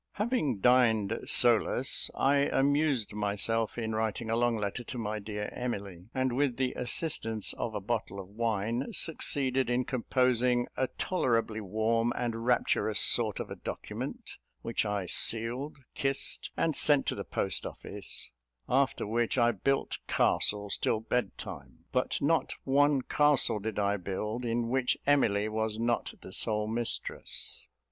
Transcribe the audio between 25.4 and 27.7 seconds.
was not the sole mistress.